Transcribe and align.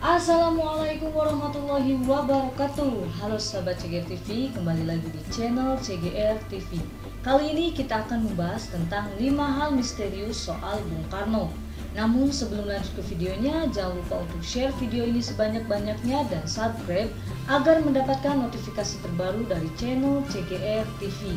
Assalamualaikum 0.00 1.12
warahmatullahi 1.12 2.00
wabarakatuh. 2.08 3.20
Halo 3.20 3.36
sahabat 3.36 3.84
CGR 3.84 4.08
TV, 4.08 4.48
kembali 4.48 4.88
lagi 4.88 5.04
di 5.12 5.20
channel 5.28 5.76
CGR 5.76 6.40
TV 6.48 6.80
Kali 7.20 7.52
ini 7.52 7.76
kita 7.76 8.08
akan 8.08 8.32
membahas 8.32 8.72
tentang 8.72 9.12
5 9.20 9.20
hal 9.36 9.76
misterius 9.76 10.40
soal 10.40 10.80
Bung 10.88 11.04
Karno. 11.12 11.52
Namun 11.92 12.32
sebelum 12.32 12.64
lanjut 12.64 12.96
ke 12.96 13.12
videonya, 13.12 13.68
jangan 13.76 14.00
lupa 14.00 14.24
untuk 14.24 14.40
share 14.40 14.72
video 14.80 15.04
ini 15.04 15.20
sebanyak-banyaknya 15.20 16.32
dan 16.32 16.48
subscribe 16.48 17.12
Agar 17.52 17.84
mendapatkan 17.84 18.40
notifikasi 18.40 19.04
terbaru 19.04 19.44
dari 19.52 19.68
channel 19.76 20.24
CGR 20.32 20.88
TV 20.96 21.36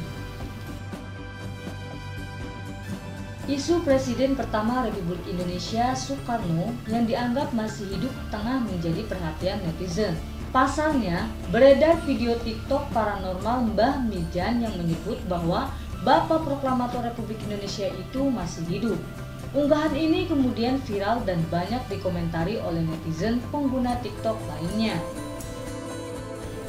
Isu 3.44 3.84
Presiden 3.84 4.40
pertama 4.40 4.88
Republik 4.88 5.20
Indonesia 5.28 5.92
Soekarno 6.00 6.72
yang 6.88 7.04
dianggap 7.04 7.52
masih 7.52 7.84
hidup 7.92 8.16
tengah 8.32 8.64
menjadi 8.64 9.04
perhatian 9.04 9.60
netizen. 9.68 10.16
Pasalnya, 10.56 11.28
beredar 11.52 12.00
video 12.08 12.40
TikTok 12.40 12.88
paranormal 12.96 13.76
Mbah 13.76 14.08
Mijan 14.08 14.64
yang 14.64 14.72
menyebut 14.80 15.20
bahwa 15.28 15.68
Bapak 16.08 16.48
Proklamator 16.48 17.04
Republik 17.04 17.36
Indonesia 17.44 17.92
itu 17.92 18.22
masih 18.32 18.64
hidup. 18.72 19.00
Unggahan 19.52 19.92
ini 19.92 20.24
kemudian 20.24 20.80
viral 20.88 21.20
dan 21.28 21.44
banyak 21.52 21.84
dikomentari 21.92 22.64
oleh 22.64 22.80
netizen 22.80 23.44
pengguna 23.52 24.00
TikTok 24.00 24.40
lainnya. 24.48 24.96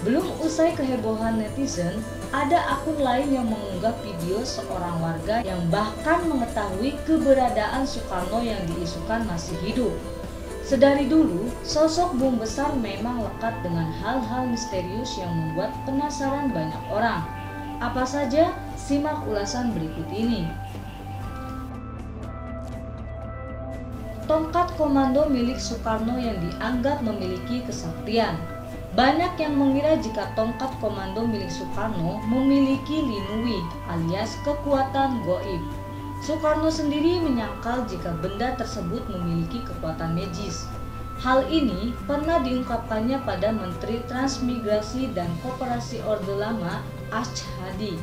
Belum 0.05 0.37
usai 0.45 0.77
kehebohan 0.77 1.41
netizen, 1.41 2.05
ada 2.29 2.77
akun 2.77 3.01
lain 3.01 3.41
yang 3.41 3.49
mengunggah 3.49 3.97
video 4.05 4.45
seorang 4.45 5.01
warga 5.01 5.41
yang 5.41 5.65
bahkan 5.73 6.29
mengetahui 6.29 6.93
keberadaan 7.09 7.89
Soekarno 7.89 8.45
yang 8.45 8.61
diisukan 8.69 9.25
masih 9.25 9.57
hidup. 9.65 9.97
Sedari 10.61 11.09
dulu, 11.09 11.49
sosok 11.65 12.21
Bung 12.21 12.37
Besar 12.37 12.77
memang 12.77 13.25
lekat 13.25 13.57
dengan 13.65 13.89
hal-hal 14.05 14.45
misterius 14.45 15.17
yang 15.17 15.33
membuat 15.33 15.73
penasaran 15.89 16.53
banyak 16.53 16.85
orang. 16.93 17.25
Apa 17.81 18.05
saja? 18.05 18.53
Simak 18.77 19.25
ulasan 19.25 19.73
berikut 19.73 20.09
ini. 20.13 20.45
Tongkat 24.29 24.69
komando 24.77 25.33
milik 25.33 25.57
Soekarno 25.57 26.21
yang 26.21 26.37
dianggap 26.45 27.01
memiliki 27.01 27.65
kesaktian 27.65 28.37
banyak 28.95 29.35
yang 29.43 29.59
mengira 29.59 29.99
jika 29.99 30.31
tongkat 30.39 30.71
komando 30.79 31.27
milik 31.27 31.51
Soekarno 31.51 32.23
memiliki 32.31 33.03
linui 33.03 33.59
alias 33.91 34.39
kekuatan 34.47 35.27
goib. 35.27 35.63
Soekarno 36.23 36.71
sendiri 36.71 37.19
menyangkal 37.19 37.83
jika 37.91 38.15
benda 38.23 38.55
tersebut 38.55 39.03
memiliki 39.11 39.67
kekuatan 39.67 40.15
magis. 40.15 40.71
Hal 41.19 41.43
ini 41.51 41.91
pernah 42.07 42.39
diungkapkannya 42.43 43.19
pada 43.27 43.51
Menteri 43.51 43.99
Transmigrasi 44.07 45.11
dan 45.11 45.31
Koperasi 45.43 45.99
Orde 46.07 46.35
Lama 46.39 46.83
Asch 47.11 47.43
Hadi. 47.59 47.99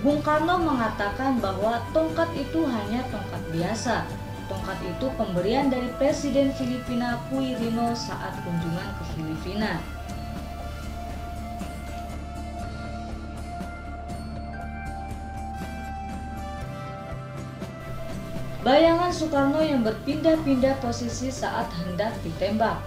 Bung 0.00 0.24
Karno 0.24 0.58
mengatakan 0.58 1.44
bahwa 1.44 1.78
tongkat 1.92 2.32
itu 2.34 2.64
hanya 2.64 3.04
tongkat 3.12 3.42
biasa. 3.52 4.08
Tongkat 4.48 4.78
itu 4.84 5.06
pemberian 5.14 5.68
dari 5.70 5.88
Presiden 6.00 6.50
Filipina 6.56 7.20
Quirino 7.28 7.94
saat 7.94 8.34
kunjungan 8.42 8.88
ke 8.98 9.04
Filipina. 9.14 9.78
Bayangan 18.62 19.10
Soekarno 19.10 19.58
yang 19.58 19.82
berpindah-pindah 19.82 20.78
posisi 20.78 21.34
saat 21.34 21.66
hendak 21.82 22.14
ditembak. 22.22 22.78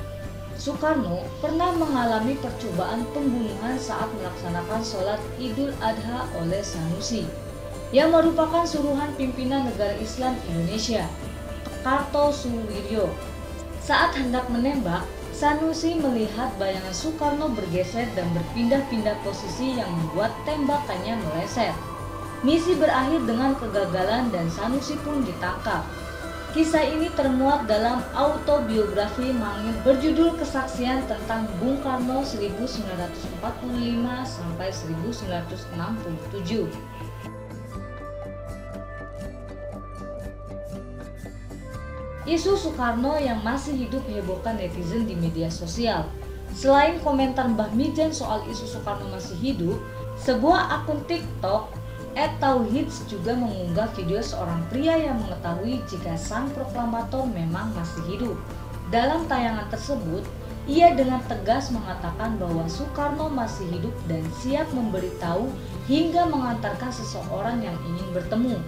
Soekarno 0.55 1.19
pernah 1.43 1.75
mengalami 1.75 2.39
percobaan 2.39 3.03
pembunuhan 3.11 3.75
saat 3.75 4.07
melaksanakan 4.15 4.79
sholat 4.79 5.19
Idul 5.35 5.75
Adha 5.83 6.31
oleh 6.39 6.63
Sanusi, 6.63 7.27
yang 7.91 8.15
merupakan 8.15 8.63
suruhan 8.63 9.11
pimpinan 9.19 9.67
negara 9.67 9.99
Islam 9.99 10.39
Indonesia, 10.47 11.03
Kartosuwiryo. 11.83 13.11
Saat 13.83 14.15
hendak 14.15 14.47
menembak, 14.47 15.03
Sanusi 15.35 15.99
melihat 15.99 16.55
bayangan 16.55 16.95
Soekarno 16.95 17.51
bergeser 17.51 18.07
dan 18.15 18.31
berpindah-pindah 18.31 19.19
posisi 19.27 19.75
yang 19.75 19.91
membuat 19.91 20.31
tembakannya 20.47 21.19
meleset. 21.19 21.75
Misi 22.45 22.77
berakhir 22.77 23.25
dengan 23.25 23.57
kegagalan 23.57 24.29
dan 24.29 24.45
Sanusi 24.53 24.93
pun 25.01 25.25
ditangkap. 25.25 25.81
Kisah 26.53 26.85
ini 26.85 27.09
termuat 27.17 27.65
dalam 27.65 28.05
autobiografi 28.13 29.33
Mangin 29.33 29.73
berjudul 29.81 30.37
Kesaksian 30.37 31.09
tentang 31.09 31.49
Bung 31.57 31.81
Karno 31.81 32.21
1945 32.21 33.41
sampai 34.29 34.69
1967. 34.69 36.69
Isu 42.29 42.53
Soekarno 42.61 43.17
yang 43.17 43.41
masih 43.41 43.73
hidup 43.73 44.05
hebohkan 44.05 44.61
netizen 44.61 45.09
di 45.09 45.17
media 45.17 45.49
sosial. 45.49 46.05
Selain 46.53 47.01
komentar 47.01 47.49
Mbah 47.49 47.73
Mijan 47.73 48.13
soal 48.13 48.45
isu 48.45 48.69
Soekarno 48.69 49.09
masih 49.09 49.33
hidup, 49.41 49.81
sebuah 50.21 50.77
akun 50.77 51.01
TikTok 51.09 51.84
Ed 52.15 52.39
Tauhids 52.39 53.03
juga 53.11 53.35
mengunggah 53.35 53.91
video 53.91 54.23
seorang 54.23 54.63
pria 54.71 54.95
yang 54.95 55.19
mengetahui 55.19 55.83
jika 55.83 56.15
sang 56.15 56.47
proklamator 56.55 57.27
memang 57.27 57.75
masih 57.75 58.07
hidup. 58.07 58.39
Dalam 58.87 59.27
tayangan 59.27 59.67
tersebut, 59.67 60.23
ia 60.63 60.95
dengan 60.95 61.19
tegas 61.27 61.75
mengatakan 61.75 62.39
bahwa 62.39 62.63
Soekarno 62.71 63.27
masih 63.27 63.67
hidup 63.67 63.91
dan 64.07 64.23
siap 64.39 64.63
memberitahu 64.71 65.51
hingga 65.91 66.23
mengantarkan 66.31 66.87
seseorang 66.95 67.59
yang 67.59 67.75
ingin 67.83 68.07
bertemu. 68.15 68.63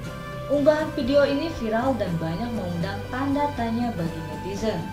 Unggahan 0.52 0.92
video 1.00 1.24
ini 1.24 1.48
viral 1.56 1.96
dan 1.96 2.12
banyak 2.20 2.52
mengundang 2.52 3.00
tanda 3.08 3.48
tanya 3.56 3.96
bagi 3.96 4.22
netizen. 4.28 4.84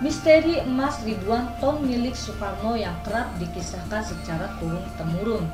Misteri 0.00 0.56
emas 0.64 1.04
ribuan 1.04 1.52
ton 1.60 1.84
milik 1.84 2.16
Soekarno 2.16 2.72
yang 2.72 2.96
kerap 3.04 3.36
dikisahkan 3.36 4.00
secara 4.00 4.48
turun-temurun. 4.56 5.44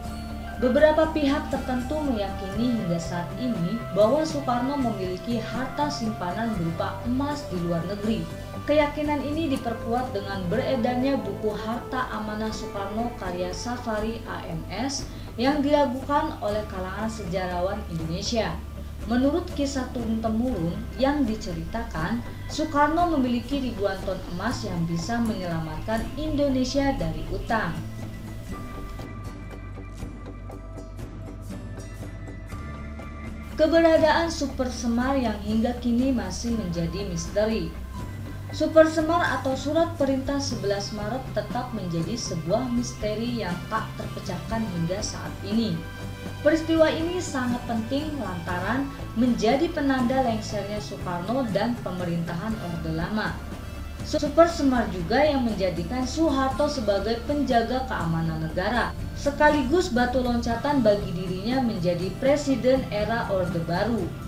Beberapa 0.62 1.10
pihak 1.10 1.50
tertentu 1.50 1.98
meyakini 1.98 2.78
hingga 2.78 2.94
saat 2.94 3.26
ini 3.42 3.74
bahwa 3.90 4.22
Soekarno 4.22 4.78
memiliki 4.78 5.42
harta 5.42 5.90
simpanan 5.90 6.54
berupa 6.54 6.94
emas 7.10 7.42
di 7.50 7.58
luar 7.66 7.82
negeri. 7.90 8.22
Keyakinan 8.70 9.26
ini 9.26 9.50
diperkuat 9.58 10.14
dengan 10.14 10.46
beredarnya 10.46 11.18
buku 11.18 11.50
Harta 11.50 12.06
Amanah 12.14 12.54
Soekarno 12.54 13.10
karya 13.18 13.50
Safari 13.50 14.22
AMS 14.30 15.10
yang 15.34 15.58
dilakukan 15.58 16.38
oleh 16.38 16.62
kalangan 16.70 17.10
sejarawan 17.10 17.82
Indonesia. 17.90 18.54
Menurut 19.06 19.46
kisah 19.54 19.86
turun-temurun 19.94 20.74
yang 20.98 21.22
diceritakan, 21.22 22.18
Soekarno 22.50 23.14
memiliki 23.14 23.62
ribuan 23.62 23.94
ton 24.02 24.18
emas 24.34 24.66
yang 24.66 24.82
bisa 24.82 25.22
menyelamatkan 25.22 26.02
Indonesia 26.18 26.90
dari 26.98 27.22
utang. 27.30 27.70
Keberadaan 33.54 34.26
Super 34.28 34.66
Semar 34.68 35.14
yang 35.14 35.38
hingga 35.40 35.78
kini 35.78 36.10
masih 36.10 36.58
menjadi 36.58 37.06
misteri. 37.06 37.85
Super 38.56 38.88
Semar 38.88 39.20
atau 39.20 39.52
Surat 39.52 40.00
Perintah 40.00 40.40
11 40.40 40.96
Maret 40.96 41.20
tetap 41.36 41.76
menjadi 41.76 42.16
sebuah 42.16 42.72
misteri 42.72 43.44
yang 43.44 43.52
tak 43.68 43.84
terpecahkan 44.00 44.64
hingga 44.64 44.96
saat 45.04 45.28
ini. 45.44 45.76
Peristiwa 46.40 46.88
ini 46.88 47.20
sangat 47.20 47.60
penting 47.68 48.16
lantaran 48.16 48.88
menjadi 49.12 49.68
penanda 49.68 50.24
lengsernya 50.24 50.80
Soekarno 50.80 51.44
dan 51.52 51.76
pemerintahan 51.84 52.56
Orde 52.72 52.96
Lama. 52.96 53.36
Super 54.08 54.48
Semar 54.48 54.88
juga 54.88 55.20
yang 55.20 55.44
menjadikan 55.44 56.08
Soeharto 56.08 56.64
sebagai 56.64 57.20
penjaga 57.28 57.84
keamanan 57.84 58.40
negara, 58.40 58.96
sekaligus 59.20 59.92
batu 59.92 60.24
loncatan 60.24 60.80
bagi 60.80 61.12
dirinya 61.12 61.60
menjadi 61.60 62.08
presiden 62.24 62.88
era 62.88 63.28
Orde 63.28 63.60
Baru. 63.68 64.25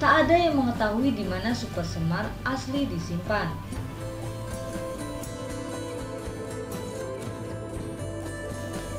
Tak 0.00 0.24
ada 0.24 0.32
yang 0.32 0.56
mengetahui 0.56 1.12
di 1.12 1.28
mana 1.28 1.52
Super 1.52 1.84
Semar 1.84 2.24
asli 2.48 2.88
disimpan. 2.88 3.52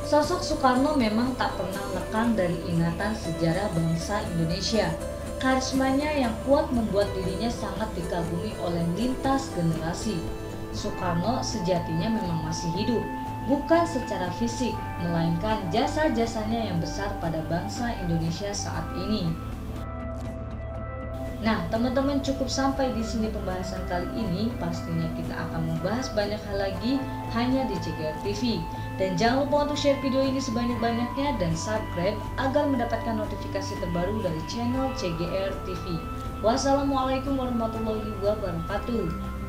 Sosok 0.06 0.46
Soekarno 0.46 0.94
memang 0.94 1.34
tak 1.42 1.58
pernah 1.58 1.82
lekang 1.98 2.38
dari 2.38 2.54
ingatan 2.70 3.18
sejarah 3.18 3.74
bangsa 3.74 4.22
Indonesia. 4.30 4.94
Karismanya 5.42 6.14
yang 6.14 6.38
kuat 6.46 6.70
membuat 6.70 7.10
dirinya 7.18 7.50
sangat 7.50 7.90
dikagumi 7.98 8.54
oleh 8.62 8.86
lintas 8.94 9.50
generasi. 9.58 10.22
Soekarno 10.70 11.42
sejatinya 11.42 12.14
memang 12.14 12.46
masih 12.46 12.70
hidup, 12.78 13.02
bukan 13.50 13.90
secara 13.90 14.30
fisik, 14.38 14.78
melainkan 15.02 15.66
jasa-jasanya 15.74 16.70
yang 16.70 16.78
besar 16.78 17.10
pada 17.18 17.42
bangsa 17.50 17.90
Indonesia 18.06 18.54
saat 18.54 18.86
ini. 19.10 19.51
Nah, 21.42 21.66
teman-teman 21.74 22.22
cukup 22.22 22.46
sampai 22.46 22.94
di 22.94 23.02
sini 23.02 23.26
pembahasan 23.34 23.82
kali 23.90 24.06
ini. 24.14 24.54
Pastinya 24.62 25.10
kita 25.18 25.34
akan 25.34 25.74
membahas 25.74 26.14
banyak 26.14 26.38
hal 26.38 26.58
lagi 26.70 27.02
hanya 27.34 27.66
di 27.66 27.74
CGR 27.82 28.14
TV. 28.22 28.62
Dan 29.02 29.18
jangan 29.18 29.50
lupa 29.50 29.66
untuk 29.66 29.82
share 29.82 29.98
video 30.06 30.22
ini 30.22 30.38
sebanyak-banyaknya 30.38 31.42
dan 31.42 31.58
subscribe 31.58 32.14
agar 32.38 32.70
mendapatkan 32.70 33.18
notifikasi 33.18 33.74
terbaru 33.82 34.22
dari 34.22 34.42
channel 34.46 34.94
CGR 34.94 35.50
TV. 35.66 35.98
Wassalamualaikum 36.46 37.34
warahmatullahi 37.34 38.14
wabarakatuh. 38.22 39.41